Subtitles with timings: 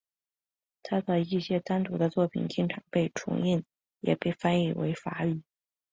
[0.81, 3.63] 他的一些单独的作品经常被重印
[3.99, 5.43] 也被翻译为外语。